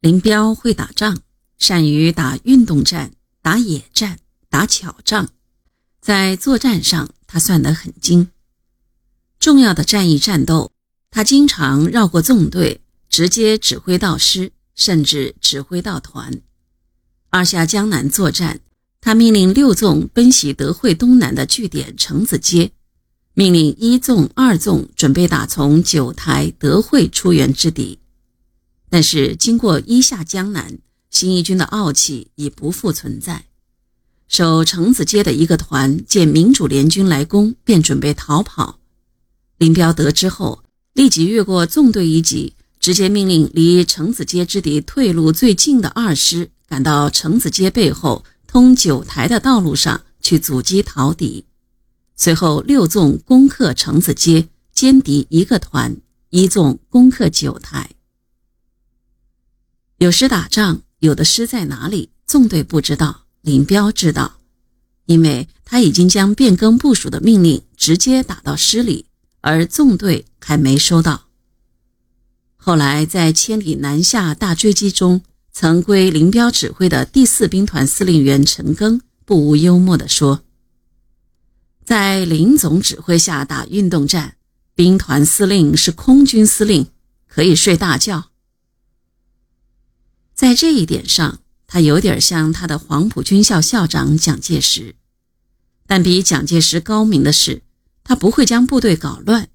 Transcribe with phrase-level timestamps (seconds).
[0.00, 1.18] 林彪会打仗，
[1.58, 3.10] 善于打运动战、
[3.42, 5.28] 打野战、打巧仗，
[6.00, 8.28] 在作战上他算得很精。
[9.40, 10.70] 重要的战役战斗，
[11.10, 16.42] 他经常绕过纵队，直接指挥到师，甚至指挥到团。
[17.30, 18.60] 二下江南作战，
[19.00, 22.70] 他命令六纵奔袭德惠东南的据点城子街，
[23.34, 27.98] 命令一纵、二纵准备打从九台、德惠出援之敌。
[28.90, 30.78] 但是，经过一下江南，
[31.10, 33.44] 新一军的傲气已不复存在。
[34.28, 38.78] 守城子街的一个团见民主联军来攻，便准备逃跑。
[39.56, 40.62] 林彪得知后，
[40.92, 51.44] 立即越过纵队一级，直接命令离城子街之敌退路最近的二师赶到城子街背后通九台的道路上去阻击逃敌。
[52.16, 55.96] 随后，六纵攻克城子街，歼敌一个团；
[56.30, 57.90] 一纵攻克九台。
[59.98, 64.38] 有时打仗，有的师在哪里，纵队不知道，林彪知道，
[65.06, 69.06] 因为他已经将变更部署的命令直接打到师里，
[69.40, 71.24] 而纵队还没收到。
[72.56, 80.44] 后来在千里南下大追击中，曾归林彪指挥的第四兵团司令员陈赓不无幽默地说
[81.84, 84.36] ：“在林总指挥下打运动战，
[84.76, 86.86] 兵团司令是空军司令，
[87.26, 88.27] 可以睡大觉。”
[90.38, 94.94] 在这一点上，他有点像他的黄埔军校校长蒋介石，
[95.84, 97.62] 但比蒋介石高明的是，
[98.04, 99.48] 他不会将部队搞乱，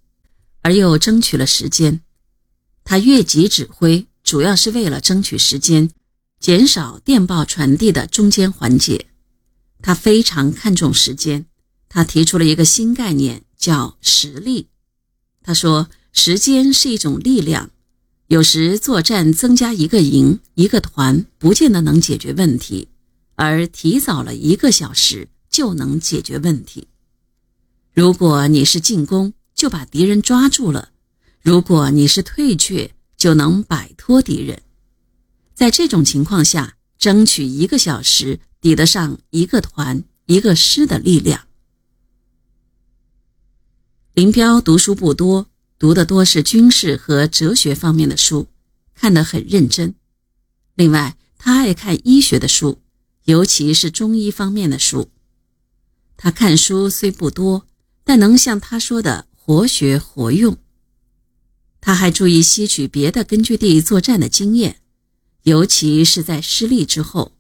[0.62, 2.02] 而又争取了时间。
[2.84, 5.90] 他越级指挥，主要是为了争取时间，
[6.42, 9.06] 减少电报传递的中间环节。
[9.82, 11.46] 他非常看重时间，
[11.88, 14.68] 他提出了一个新概念，叫实力。
[15.42, 17.70] 他说，时间是一种力量。
[18.34, 22.88] 有时作战增加一个营一个团，不见得能解决问题，
[23.36, 26.88] 而提早了一个小时就能解决问题。
[27.94, 30.90] 如果你是进攻，就把敌人抓住了；
[31.44, 34.64] 如果你是退却，就能摆脱敌人。
[35.54, 41.46] 在这种情况下，争取一个小时抵得上一个团一个师的力量。
[44.16, 45.46] 林彪读书不多。
[45.84, 48.48] 读的多是军事和哲学方面的书，
[48.96, 49.96] 看得很认真。
[50.76, 52.80] 另外，他爱看医学的书，
[53.26, 55.10] 尤其是中医方面的书。
[56.16, 57.68] 他看书虽不多，
[58.06, 60.56] 但能像他说的活学活用。
[61.82, 64.78] 他还注意吸取别的根据地作战的经验，
[65.42, 67.34] 尤其是在失利之后。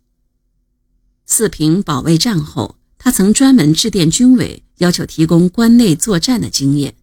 [1.26, 6.96] 四平保卫战后，他曾专门致电军委，要求提供关内作战的经验。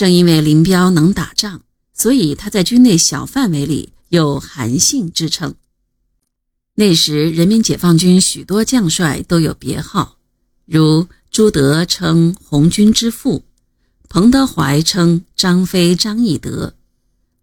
[0.00, 1.60] 正因为林彪能打仗，
[1.92, 5.54] 所以他在军内小范围里有“韩信”之称。
[6.74, 10.16] 那时，人民解放军许多将帅都有别号，
[10.64, 13.44] 如朱德称“红军之父”，
[14.08, 16.72] 彭德怀称“张飞、张翼德”，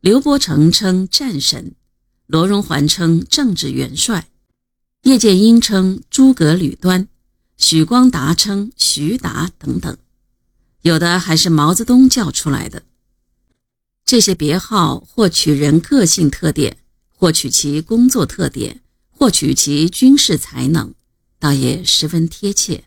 [0.02, 1.76] 刘伯承称“战神”，
[2.26, 4.30] 罗荣桓称“政治元帅”，
[5.06, 7.08] 叶剑英称“诸葛履端”，
[7.56, 9.96] 许光达称“徐达”等等。
[10.88, 12.84] 有的还是毛泽东叫出来的。
[14.06, 16.78] 这些别号或取人个性特点，
[17.10, 18.82] 或取其工作特点，
[19.12, 20.94] 或取其军事才能，
[21.40, 22.86] 倒也十分贴切。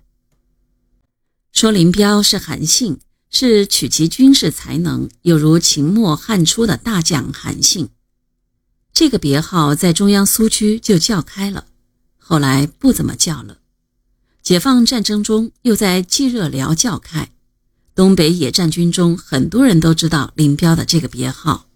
[1.52, 7.90] 说林彪是韩信，是取其军事才能，有如秦末汉初的大将韩信。
[8.94, 11.66] 这个别号在中央苏区就叫开了，
[12.16, 13.58] 后来不怎么叫了。
[14.42, 17.30] 解放战争中又在冀热辽叫开。
[17.94, 21.66] 东北野战军中，很多人都知道林彪的这个别号。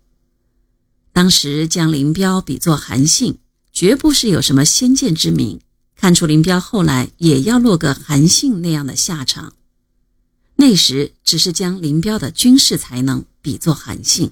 [1.13, 3.39] 当时将林彪比作韩信，
[3.73, 5.61] 绝不是有什么先见之明，
[5.97, 9.53] 看出林彪后来也要落个韩信那样的下场。
[10.57, 14.31] 那时只是将林彪的军事才能比作韩信。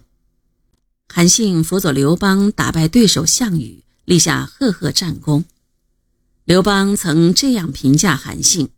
[1.09, 5.45] 韩信辅佐刘邦打败对手项羽，立下赫赫战功。
[6.45, 8.71] 刘邦曾这样评价韩信。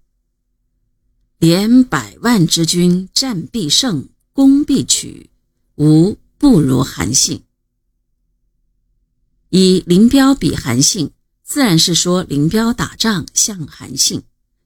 [1.38, 5.30] 连百万之军，战必胜，攻必取，
[5.74, 7.42] 无不如韩信。
[9.50, 11.10] 以林彪比韩信，
[11.42, 14.22] 自然是说林彪打仗像韩信，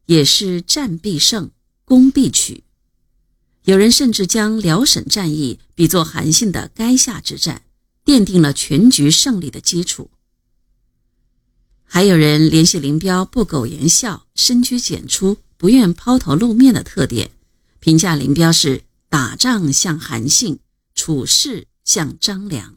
[0.06, 1.50] 也是战必胜，
[1.84, 2.64] 攻必取。
[3.64, 7.62] 有人甚至将辽沈战役比作韩信的垓下之战，
[8.04, 10.10] 奠定了全局胜利的基础。
[11.84, 15.38] 还有人联系林彪不苟言笑，深居简出。
[15.58, 17.32] 不愿抛头露面的特点，
[17.80, 20.60] 评价林彪是打仗像韩信，
[20.94, 22.76] 处事像张良，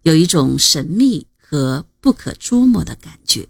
[0.00, 3.48] 有一种神秘和不可捉摸的感觉。